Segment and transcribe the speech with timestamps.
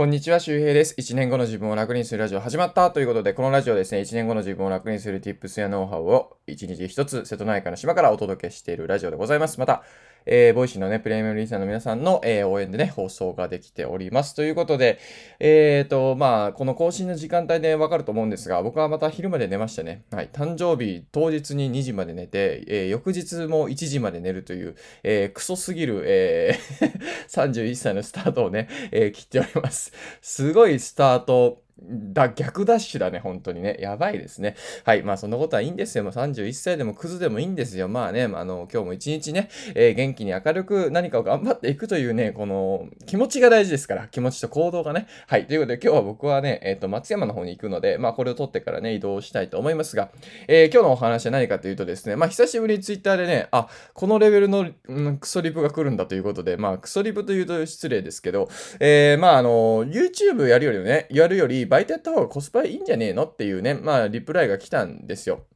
[0.00, 0.94] こんにちは、周平です。
[0.96, 9.60] 1年後の自分を楽にするラジオ始まったということで、このラジオですね、1年後の自分を楽にする tips やノウハウを1日1つ瀬戸内海の島からお届けしているラジオでございます。
[9.60, 9.82] また、
[10.26, 14.34] えー、 Voicy のね、プレミアムリスナーの皆さんの、えー、応援でね、放送ができております。
[14.34, 14.98] ということで、
[15.38, 20.04] えーと、まあ、この更新の時間帯でわかると思うんですが、僕はまた昼まで寝ましたね。
[20.10, 20.28] はい。
[20.32, 26.70] 誕生日当日に2時まで寝て、えー、翌日も1時まで寝るという、えー、クソすぎる、えー
[27.28, 29.92] 31歳のスタートをね、えー、切っております。
[30.20, 33.76] すごいスタート、だ、逆ダッシュだね、本当にね。
[33.80, 34.56] やばいですね。
[34.84, 35.02] はい。
[35.02, 36.04] まあ、そんなことはいいんですよ。
[36.04, 37.88] もう31歳でもクズでもいいんですよ。
[37.88, 44.08] まあね、あの、今日も一日ね、えー、元気に明るく何かを頑張っていくというね、この、気持ちが大事ですから。
[44.08, 45.06] 気持ちと行動がね。
[45.26, 45.46] はい。
[45.46, 50.10] ということで、今日は僕はね、えっ、ー、と、松山の方に行くので、まあ、これを取ってからね、移動したいと思いますが、
[50.48, 58.48] えー、今日のお話は何かというとですね、まあ、久しぶりにツイッターでね、あ、このレベルの、うん、クソリプが来るんだということで、まあ、クソリプというと失礼ですけど、
[58.80, 63.26] えー、まあ、あの、YouTube やるよりね、やるより、バイトやった方がコスパいいんじゃねえの？
[63.26, 65.46] っていうね、まあ、リプライが来たんですよ。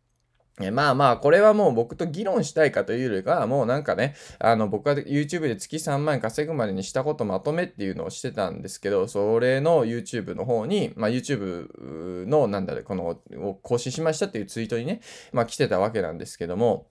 [0.60, 13.18] えまあまあ、これはもう僕と議論したいかというよりかは、もうなんかね、あの、僕は YouTube で月3万円稼ぐまでにしたことまとめっていうのをしてたんですけど、それの YouTube の方に、まあ YouTube の、なんだろう、この、
[13.48, 15.00] を更新しましたっていうツイートにね、
[15.32, 16.86] まあ来てたわけなんですけども、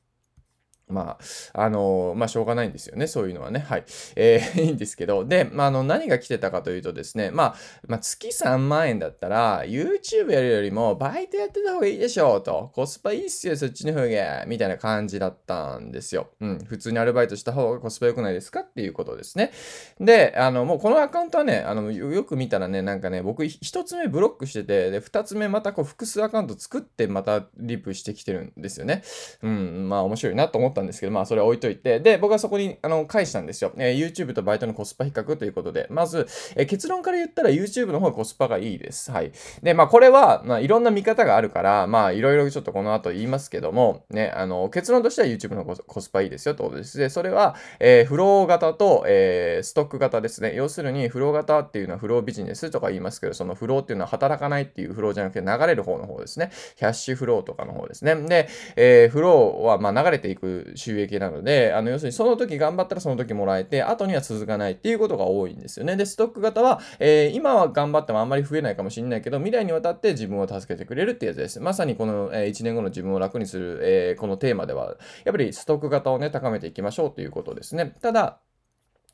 [0.88, 1.18] ま
[1.54, 3.08] あ、あのー、まあ、しょうがないんですよね。
[3.08, 3.60] そういうのはね。
[3.60, 3.86] はい。
[4.16, 5.26] えー、 いいんですけど。
[5.26, 7.56] で、まあ、あの、何が来てたかというとですね、まあ、
[7.88, 12.72] まあ、月3万円だったら、YouTube やるよりも、バイトやってた方がいいでしょうと。
[12.76, 14.46] コスパいいっすよ、そっちの方が。
[14.46, 16.28] みたいな感じだったんですよ。
[16.42, 16.60] うん。
[16.66, 19.52] 普通にアルバイトした方がコスパ良くないですかっていうことですね。
[20.00, 29.04] で、あの、もうこのアカウントはね、あの、よく見たらね、なんかね、僕、一つ目ブロックしてて、で、二つ目またこう、複数アカウント作って、またリプしてきてるんですよね。
[29.42, 29.88] うん。
[29.90, 33.72] まあ、面白いなと思ってたんですけど、まあ、それ置いといて、で、僕はそこに、あの、返したんですよ。
[33.78, 39.12] えー、YouTube とバイトのコスパ比較ということで、まず、えー、結論から言ったら YouTube の方がコスパがいいです。
[39.12, 39.32] はい。
[39.62, 46.98] で、まあ、これは、まあ、いろんな見方があるから、まあ、いろいろちょっとこの後言いますけども、ね、あの、結論としては YouTube のコスパいいですよってことです。
[46.98, 50.54] で、それは、えー、フロー型と、えー、ストック型ですね。
[50.56, 56.52] 要するに、フロー型っていうのはフロービジネスとか言いますけど、そのフローっていうのは働かないっていうフローじゃなくて流れる方の方ですね。
[56.78, 58.16] キャッシュフローとかの方ですね。
[58.16, 65.96] で、えー、フローは、まあ、流れていく収益なので、あの、要するにその時頑張ったらその時もらえて、後には続かないっていうことが多いんですよね。
[65.96, 71.60] で、ストック型は、えー、今は頑張ってもあんまり増えないかもしれないけど、未来にわたって自分を助けてくれるってやつです。
[71.60, 77.96] まさにこの、えー、1年後の自分を楽にする、えー、このテーマでは、やっぱりストック型をね、高めていきましょうということですね。
[78.02, 78.40] ただ、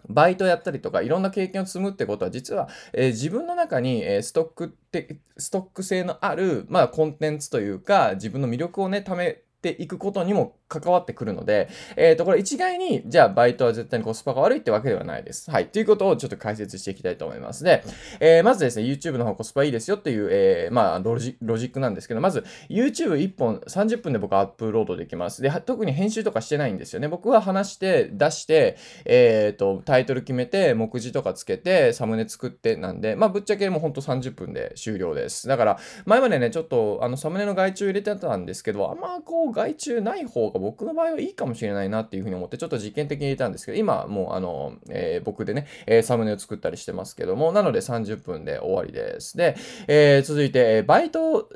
[0.08, 15.50] バイトやったりとか、いろんな経験を積むってことは、実は、えー、自分の中に、えー、ストックって、ストック性のある、まあ、コンテンツというか、自分の魅力をね、ためていくことにも関わってくるので、えっ、ー、と、これ一概に、じゃあバイトは絶対にコスパが悪いってわけではないです。
[15.50, 15.68] はい。
[15.68, 17.64] ということをちょっと解説していきたいと思います。
[17.64, 17.84] で、
[18.20, 25.42] えー、まずですね、YouTube の方コスパいいですよっていう、えー、まあロジ、ロジックなんですけど、まず YouTube1 本30分で僕アップロードできます。
[25.42, 27.08] で、特に編集とかしてないんですよね。
[27.08, 35.48] 僕は話して、出して、えっ、ー、と、タイトル決めて、目次とかつけて、サムネ作ってなんで、まあぶっちゃけもうほんと30分で終了です。
[35.48, 49.38] だから、前までね、ちょっとあのサムネの外注入れてたんですけど、あんまこう外注ない方が僕の場合はいいかもしれないなっていうふうに思って、ちょっと実験的に入れたんですけど、今もうあの、えー、僕でね、えー、サムネを作ったりしてますけども、なので30分で終わりです。
[49.38, 49.56] で、
[49.88, 51.50] えー、続いて、バイト、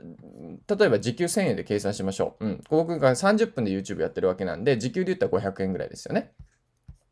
[0.67, 2.45] 例えば時給1000円で計算しましょう。
[2.45, 2.63] うん。
[2.69, 6.31] 僕が30分で YouTube やってるわけなんで、時給で言ったら500円ぐらいですよね。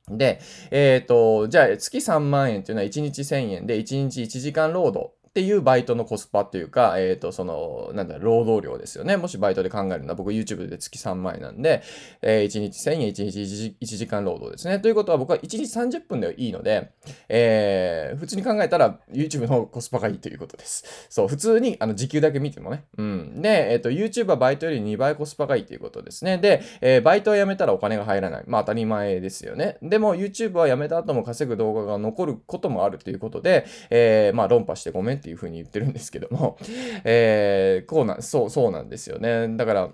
[0.09, 0.39] で、
[0.71, 9.15] えっ、ー、と、じゃあ月3万円っていうのは1日1000円で1日1時間労働っていうバイトのコスパっていうか、えっ、ー、と、その、なんだ、労働量ですよね。
[9.15, 11.83] もしバイトで考えるのは、僕 YouTube で月3万円なんで、
[12.21, 14.79] えー、1日1000円、1日 1, 時間労働ですね。
[14.79, 16.91] ということは僕は1日30分でいいので、
[17.29, 21.07] えー、普通に考えたら YouTube のコスパがいいということです。
[21.09, 22.83] そう、普通にあの時給だけ見てもね。
[22.97, 23.41] うん。
[23.41, 26.39] で、えっ、ー、と、YouTube はバイトより2倍コスパがいいということですね。
[26.39, 28.43] で、えー、バイトを辞めたらお金が入らない。
[28.47, 29.77] まあ当たり前ですよね。
[29.81, 36.57] でも YouTube は辞めた後も稼ぐ動画が残ることもあるということで、えー、まあ論破してごめんっていうふうに言ってるんですけども、
[37.03, 39.55] えー、こうな、そう、そうなんですよね。
[39.55, 39.89] だから、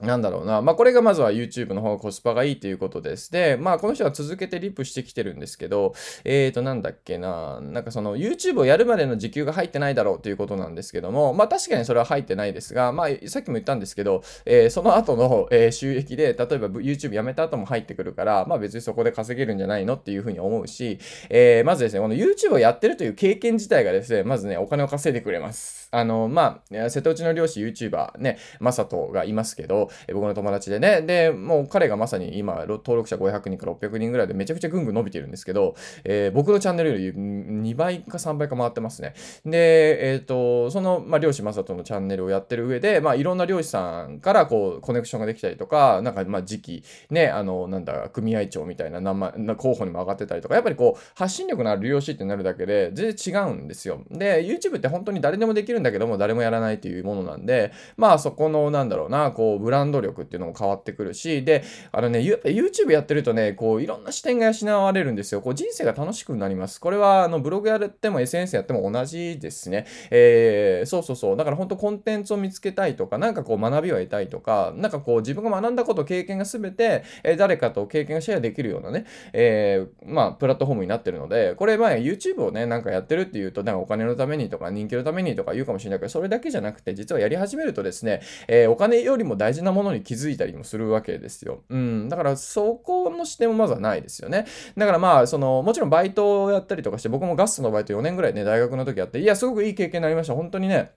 [0.00, 0.62] なんだろうな。
[0.62, 3.30] まあ、これがまずは YouTube の方がコスパがいいということです。
[3.30, 5.94] で、まあ、この人は続けてリップしてきてるんですけど、
[6.24, 7.60] えーと、なんだっけな。
[7.60, 20.98] なんかその YouTube をやるまでの時給が入ってないだろうということなんですけども、まあ、確かにそれは入ってないですが、まあ、さっきも言ったんですけど、えー、その後の、え、収益で、例えば YouTube やめた後も入ってくるから、まあ、別にそこで稼げるんじゃないのっていうふうに思うし、
[21.28, 25.79] えー、まずですね、この YouTube をやってるという経験自体がですね、まずね、お金を稼いでくれます。
[25.90, 31.02] あの、まあ、瀬戸内の漁師 YouTuber ね、マサトがいますけど、僕の友達でね。
[31.02, 39.14] で、もう彼がまさに今、登録者500人から600人ぐらいでめちゃくちゃぐんぐん伸びてるんですけど、えー、僕のチャンネルより2倍か3倍か回ってますね。
[39.44, 54.02] で、えっ、ー、と、その、まあ、漁師正人のチャンネルをやってる上で、まあ、いろんな漁師さんからこう、コネクションができたりとか、なんか、まあ、時期、ね、あの、なんだ、組合長みたいな名前、候補にも上がってたりとか、やっぱりこう、発信力のある漁師ってなるだけで、全然違うんですよ。
[54.10, 65.40] で、YouTube って本当に誰でもできるんだけども、誰もやらないっていうものなんで、まあ、そこの、なんだろうな、こう、ブランド力っていうのも変わってくるし、で、あのね、YouTube やってるとね、こう、いろんな視点が養われるんですよ。
[65.40, 66.80] こう、人生が楽しくなります。
[66.80, 69.86] これは、あの、ブログやっても SNS やっても同じですね。
[70.10, 71.36] えー、そうそうそう。
[71.36, 91.62] だから本当コンテンツを見つけたいとか、なんかこう、学びを得たいとか、なんかこう、自分が学んだこと、経験が全て、えー、誰かと経験がシェアできるようなね、えー、まあ、プラットフォームになってるので、これ、まあ、YouTube をね、なんかやってるっていうと、なんかお金のためにとか、人気のためにとか言うかもしれないけど、それだけじゃなくて、実はやり始めるとですね、えー、お金よりも大事なものに気づいたりもするわけですよ。
[91.68, 92.08] うん。
[92.08, 94.46] だから、そこの視点もまずはないですよね。
[94.76, 100.34] だからまあ、その、もちろんバイトをやったりとかして、僕もガストのバイト4年ぐらいね、大学の時やって、いや、すごくいい経験になりました。
[100.34, 100.92] 本当にね。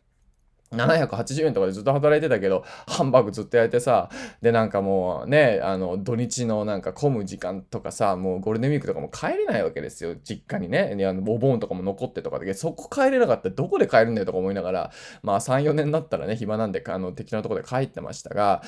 [0.73, 4.09] 780円とかでずっと働いてたけど、ハンバーグずっと焼いてさ、
[4.41, 10.95] で、なんかもうね、あの、土日のなんか混む時間とかさ、もうゴールデンウィークとかも帰れないわけですよ、実家にね。
[11.07, 14.91] あのお盆とかも残ってとかで、そこ帰れなかったらどこで帰るんだよとか思いながら、
[15.21, 18.61] まあ3、4年だったらね、暇なんで、あの、適当なとこで帰ってましたが、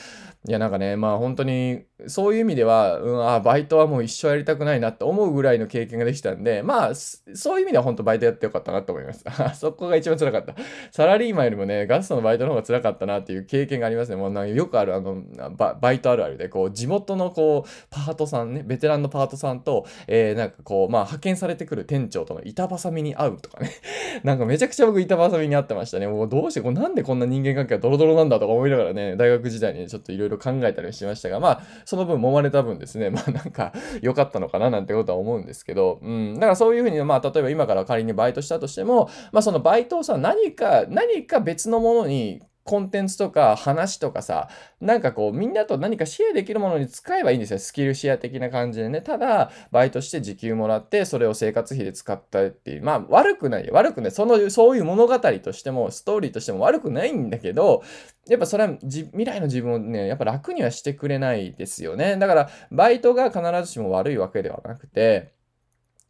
[0.48, 9.24] いや、なんかね、まあ本当に、そういう意味では、うん、あ、バイトはもう一生やりたくないなって思うぐらいの経験ができたんで、まあ、そういう意味では本当バイトやってよかったなと思います。
[9.60, 10.56] そこが一番辛かった。
[10.92, 14.16] サラリーマンよりもね、ガストのバイトの方が辛かったなっていう経験がありますね。
[14.16, 23.72] もうなんかよくあるあのバ、イトあるあるで、こう、地元のこう、パートさんね、ベテランのパートさんと、えー、なんかこう、まあ、派遣されてくる店長との板挟みに会うとかね。
[24.24, 26.08] なんかめちゃくちゃ僕板挟みに会ってましたね。
[26.08, 44.50] もうどうして、こうなんでこんな人間関係がドロドロなんだとか思いながらね、大学時代にちょっといろいろ考えたりしましたが、まあ、その分揉まれた分ですね、 まあなんか良かったのかななんてことは思うんですけど、うん、だからそういうふうに、まあ例えば今から仮にバイトしたとしても、まあそのバイトをさ、何か、何か別のものものにコンテンツとか話とかさ、
[44.82, 47.60] なんかこう、みんなと何かシェアできるものに使えばいいんですよ。
[47.60, 49.02] スキルシェア的な感じでね。
[49.02, 52.84] ただ、バイトして時給もらって、それを生活費で使ったっていう。
[52.84, 53.70] まあ、悪くない。
[53.70, 54.12] 悪くない。
[54.12, 57.84] その、そういう物語としても、ストーリーとしても悪くないんだけど、
[58.28, 62.18] やっぱそれは未来の自分をね、やっぱ楽にはしてくれないですよね。
[62.18, 65.36] だから、バイトが必ずしも悪いわけではなくて、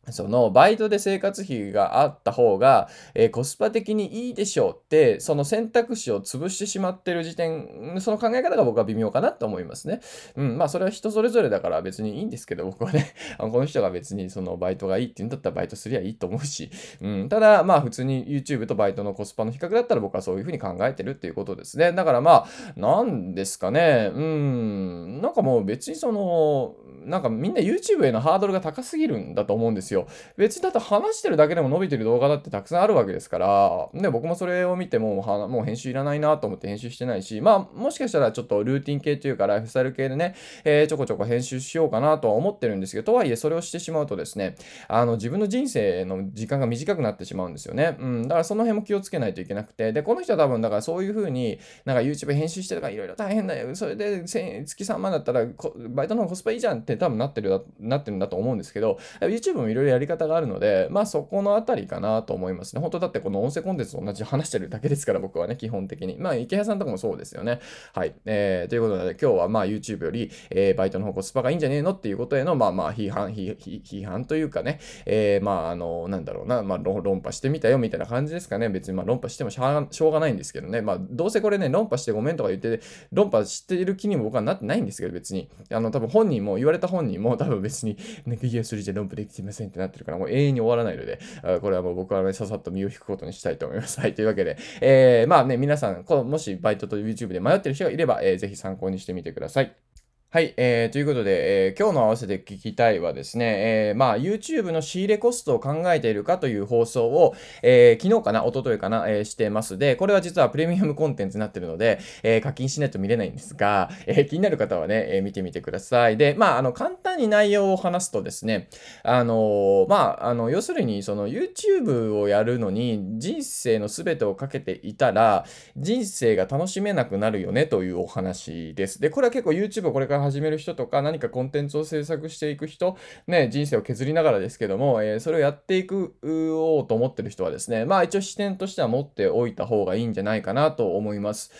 [0.09, 10.01] そのバイトで生活費があった方が、えー、コスパ的にいいでしょうって、その選択肢を潰してしまってる時点、その考え方が僕は微妙かなと思いますね。
[10.35, 16.69] うん、まあそれは人それぞれだから別にいいんですけど、僕はね、 この人が別にそのバイトがいいって言うんだったらバイトすりゃいいと思うし、
[17.01, 21.91] うん、ただまあ普通に YouTube とバイトのコスパの比較だったら僕はそういうふうに考えてるっていうことですね。
[21.91, 26.75] だからまあ、なんですかね、うん、なんかもう別にその、
[27.05, 30.07] なんかみんな YouTube へのハードルが高すぎるんだと思うんですよ。
[30.37, 44.55] 別にだって話してるだけでも伸びてる動画だってたくさんあるわけですから、ね、僕もそれを見てもはもう編集いらないなと思って編集してないし、まあもしかしたらちょっとルーティン系というかライフスタイル系でね、えー、ちょこちょこ編集しようかなとは思ってるんですけど、とはいえそれをしてしまうとですね、
[44.87, 47.97] あの自分の人生の時間が短くなってしまうんですよね。
[47.99, 53.75] うん、だからその辺も気をつけないといけなくて、で、この人は多分だからそういう風になんか YouTube 編集してとかいろいろ大変だよ。
[53.75, 55.45] それで月3万だったら
[55.89, 62.81] バイトの方がコスパいいじゃんって多分なってるなってるんだと思うんですけど、YouTube もいろいろやり方があるので、まあそこのあたりかなと思いますね。
[62.81, 66.17] 本当だってこの音声コンテンツと同じ話してるだけですから、僕はね、基本的に。
[66.17, 67.59] まあ、池谷さんとかもそうですよね。
[67.93, 68.15] はい。
[68.25, 78.69] えー、ということで、今日はまあ YouTube より、えー、バイトの方コスパがいいんじゃねえのっていうことへの、まあまあ批判、批判というかね、えー、まああの、なんだろうな、まあ論破してみたよみたいな感じですかね。
[78.69, 80.81] 別にまあ論破してもしょうがないんですけどね。
[80.81, 82.81] まあどうせこれね、論破してごめんとか言って、
[83.11, 85.49] 論破してる気にも僕はなってないんですけど、別に。
[85.71, 91.19] あの、多分本人も、言われた本人も多分別に、 ね、いや、それじゃ論破できてませんってなってるから、もう永遠に終わらないので、
[91.61, 93.99] これはもう僕はね、ささっと身を引くことにしたいと思います。
[93.99, 99.84] はい、というわけで、えー、まあね、皆さん、こもしバイトと YouTube で迷ってる人がいれば、えー、ぜひ参考にしてみてください。
[100.31, 109.77] はい、えー、ということで、えー、今日の合わせて聞きたいはですね、えー、まあ、YouTube の仕入れコストを考えているかという放送を、えー、昨日かな、一昨日かな、えー、してます。
[109.77, 116.17] で、これは実はプレミアムコンテンツになってるので、えー、課金しないと見れないんですが、えー、気になる方はね、えー、見てみてください。
[116.17, 118.67] で、まあ、あの、簡単に内容を話すとですね、
[119.03, 125.45] あの、まあ、あの、要するに、その YouTube をやるのに人生の全てをかけていたら、
[125.77, 128.99] 人生が楽しめなくなるよねというお話です。
[128.99, 141.51] で、これは結構 YouTube をこれから始める人とか、何かコンテンツを制作していく人、ね、人生を削りながらですけども、えー、それをやっていくおうと思ってる人はですね、まあ一応視点としては持っておいた方がいいんじゃないかなと思います。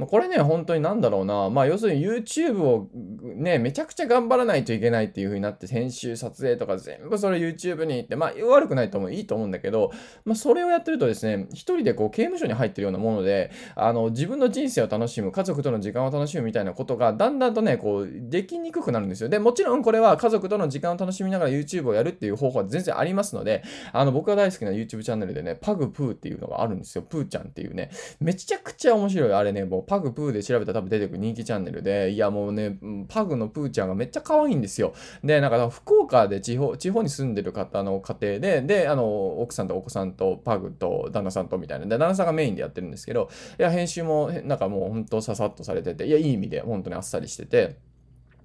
[0.00, 2.88] ま、これね、ほんとになんだろうな、まあ、要するに YouTube を
[3.22, 9.12] ね、めちゃくちゃ頑張らないといけないっていう風になって、編集、撮影とか全部それ YouTube に行って、まあ、悪くないと思う。
[9.12, 9.92] いいと思うんだけど、
[10.24, 19.28] まあ、それをやってるとですね、一人でこう刑務所に入ってるようなもので、あの、自分の人生を楽しむ、家族との時間を楽しむみたいなことが、だんだんとね、こう、できにくくなるんですよ。
[19.28, 27.02] で、もちろんこれは家族との時間を楽しみながら YouTube をやるっていう方法は全然ありますので、あの、僕が大好きな YouTube チャンネルでね、パグプーっていうのがあるんですよ。
[27.02, 27.90] プーちゃんっていうね、
[28.20, 29.32] めちゃくちゃ面白い。
[29.32, 32.78] あれね、もうパグプーで調べたら多分出てくる人気チャンネルで、いやもうね、
[33.08, 34.94] パグのプーちゃんがめっちゃ可愛いんですよ。
[35.24, 41.86] で、なんか福岡で地方、地方に住んでる方の家庭で、で、あの、奥さんとお子さんとパグと旦那さんとみたいな。
[41.86, 43.28] で、旦那さんがメインでやってるんですけど、
[43.58, 47.76] いや、編集もなんかもうほんとささっとされてて、いや、いい意味で本当にあっさりしてて、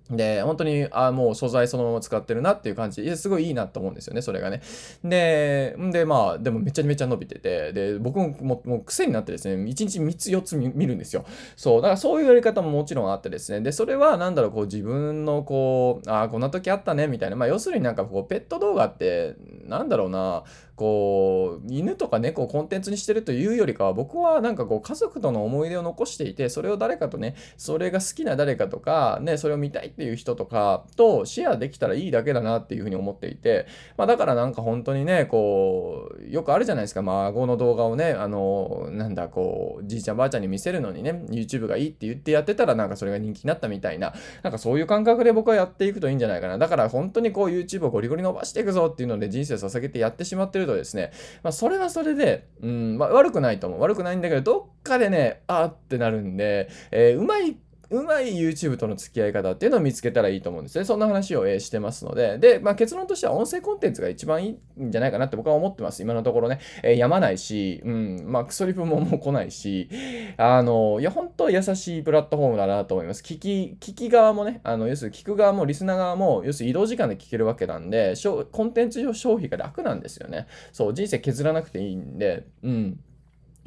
[0.09, 3.03] で、本当に、あもう素材そのまま使ってるなっていう感じ。
[3.03, 4.61] いや、すごいいいなと思うんですよね、それがね。
[5.03, 11.25] で、んで、まあ、でもめちゃめちゃ伸びてて、で、僕ももう癖になってですね、1日3つ4つ見るんですよ。
[11.55, 17.35] そう、だからそういうやり方ももちろんあってですね、で、それはなんだろう、こう自分のこう、ああ、こんな時あったね、みたいな。
[17.35, 19.35] まあ、要するになんかこう、ペット動画って、
[19.65, 20.43] なんだろうな、
[20.75, 33.67] こう、犬とか猫をコンテンツにしてるというよりかは、僕はなんかこう、家族との思い出を残していて、それを誰かとね、それが好きな誰かとか、ね、それを見たいっていう人とかとシェアできたらいいだけだなっていうふうに思っていて、
[33.97, 44.13] まあだからなんか本当にね、こう、よくあるじゃないですか、孫の動画をね、あの、なんだ、こう、じいちゃんばあちゃんに見せるのにね、YouTube がいいって言ってやってたらなんかそれが人気になったみたいな、
[44.43, 46.57] なんかそういう感覚で僕はやっていくといいんじゃないかな。
[46.57, 51.11] だから本当にこう YouTube をゴリゴリ伸ばしていくぞっていうので人生を捧げてやってしまってるとですね、
[51.43, 53.81] まあ、それはそれで、うん、まあ、悪くないと思う。
[53.81, 57.57] 悪くないんだけど、どっかでね、あーってなるんで、えー、うまい
[57.89, 60.85] うまい YouTube との付き合い方っていうのを見つけたらいいと思うんですね。
[60.85, 62.37] そんな話を、え、してますので。
[62.37, 66.01] で、まあ、結論としては音声コンテンツが一番いいんじゃないかなって僕は思ってます。
[66.01, 66.59] 今のところね。
[66.83, 69.89] えー、やまないし、うん、まあ、クソリプももう来ないし、
[70.37, 73.21] あの、いや、本当優しいプラットフォームだなと思います。
[73.23, 78.13] 聞き、聞き側もね、あの、要するに聞く側もリスナー側も、要するに移動時間で聞けるわけなんで、
[78.51, 80.47] コンテンツ上消費が楽なんですよね。
[80.71, 82.99] そう、人生削らなくていいんで、うん。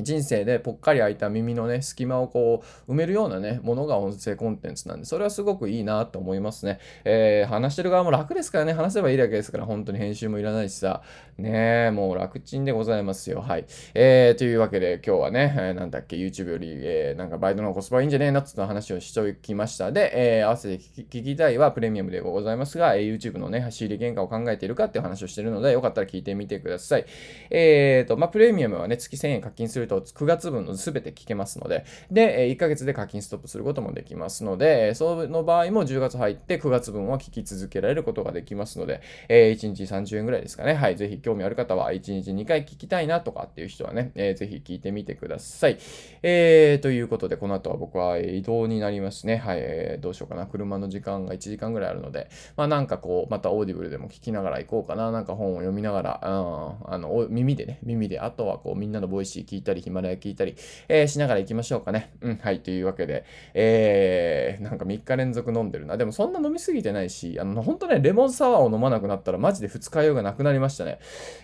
[0.01, 6.79] 人生でぽっかり開いた耳のね、隙間をこう埋めるようなね、ものが音声コンテンツなんで、それはすごくいいなと思いますね。
[7.05, 11.03] えー、話してる側も楽ですからね、話せばいいだけですから、本当に編集もいらないしさ、
[11.37, 13.41] ねえ、もう楽ちんでございますよ。
[13.41, 13.67] はい。
[13.95, 19.91] えー、というわけで今日はね、えー、なんだっけ、YouTube より、えー、なんかバイトのコスパいいんじゃねえなっつった話をしておきました。
[19.91, 27.07] で、えー、合わせて聞きたいはプレミアムでございますが、えー、YouTube のね、仕入れ原価を考えているかっていう話をしてるので、よかったら聞いてみてください。
[27.51, 40.75] えーと、まあ、プレミアムはね、月1000円課金すると9月分の全て聞けますので、で、1ヶ月で課金ストップすることもできますので、その場合も10月入って9月分は聞き続けられることができますので、え1日30円ぐらいですかね。
[40.75, 40.97] はい。
[40.97, 45.79] ぜひ興味ある方は1日2回聞きたいなとかっていう人はね、えー、ぜひ聞いてみてください。
[46.23, 49.37] えー、ということで、この後は僕は移動になりますね。
[49.37, 49.59] はい。
[49.61, 50.47] えー、どうしようかな。
[50.47, 55.11] 車の時間が1時間ぐらいあるので、まあなんかこう、また Audible でも聞きながら行こうかな。
[55.11, 60.57] なんか本を読みながら、うん、あの、耳でね、耳で、あとはこう、みんなの Voicy 聞いたり、ヒマラヤ聞いたり、
[60.89, 62.13] えー、しながら行きましょうかね。
[62.21, 65.97] うん、はい、というわけで、えー、なんか3日連続飲んでるな。
[65.97, 70.99] でもそんな飲みすぎてないし、あの、ほんとね、レモンサワーを飲まなくなったらマジで二日酔いがなくなりましたね。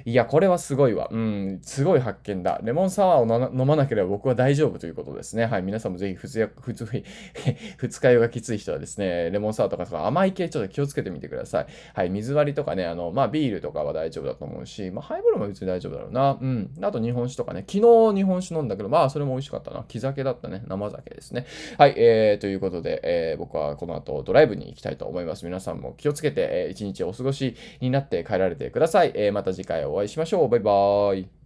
[0.05, 1.09] いや、これはすごいわ。
[1.11, 2.61] うん、すごい発見だ。
[2.63, 5.47] レモンサワーを飲まなければ僕は大丈夫ということですね。
[5.47, 6.85] はい、皆さんもぜひ普通、普通、
[7.79, 11.67] 二日酔いがきつい人はですね、レモンサワーとかとか甘い系ちょっと気をつけてみてください。
[11.95, 16.39] はい、水割りとかね、あの、まあビールとかは大丈夫だと思うし、まあハイボールも別に大丈夫だろうな。
[16.41, 16.71] うん。
[16.83, 17.73] あと日本酒とかね、昨
[18.13, 19.85] 日日本酒飲んだけど、まあそれも美味しかったな。
[19.87, 20.63] 木酒だったね。
[20.67, 21.47] 生酒ですね。
[21.79, 25.45] はい、えー、ということで、えー、僕はこの後ドライブに行きたいと思います。
[25.45, 29.13] 皆さんも気をつけて、えー、一日お過ごしになって帰られてください。
[29.15, 30.49] えー、また次回お会いしましょう。
[30.49, 31.44] バイバーイ。